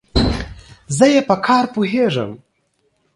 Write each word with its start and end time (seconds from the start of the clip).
زه 0.97 1.05
ئې 1.13 1.21
په 1.29 1.35
کار 1.45 1.63
پوهېږم. 1.73 2.31